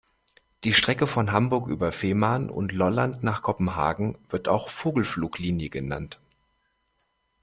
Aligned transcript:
Die 0.63 0.73
Strecke 0.73 1.05
von 1.05 1.31
Hamburg 1.31 1.67
über 1.67 1.91
Fehmarn 1.91 2.49
und 2.49 2.71
Lolland 2.71 3.21
nach 3.21 3.43
Kopenhagen 3.43 4.17
wird 4.29 4.47
auch 4.49 4.69
Vogelfluglinie 4.71 5.69
genannt. 5.69 6.19